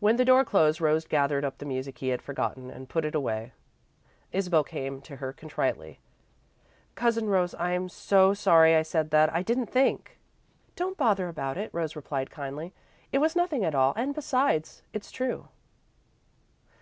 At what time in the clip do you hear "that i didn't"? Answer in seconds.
9.10-9.66